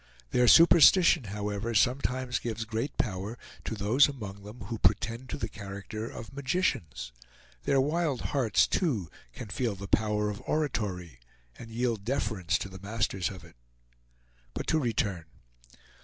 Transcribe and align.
Their 0.31 0.47
superstition, 0.47 1.25
however, 1.25 1.75
sometimes 1.75 2.39
gives 2.39 2.65
great 2.65 2.97
power, 2.97 3.37
to 3.65 3.75
those 3.75 4.07
among 4.09 4.41
them 4.41 4.61
who 4.61 4.79
pretend 4.79 5.29
to 5.29 5.37
the 5.37 5.47
character 5.47 6.09
of 6.09 6.33
magicians. 6.33 7.11
Their 7.65 7.79
wild 7.79 8.21
hearts, 8.33 8.65
too, 8.65 9.11
can 9.31 9.49
feel 9.49 9.75
the 9.75 9.87
power 9.87 10.31
of 10.31 10.41
oratory, 10.47 11.19
and 11.59 11.69
yield 11.69 12.03
deference 12.03 12.57
to 12.57 12.67
the 12.67 12.79
masters 12.79 13.29
of 13.29 13.43
it. 13.43 13.55
But 14.55 14.65
to 14.69 14.79
return. 14.79 15.25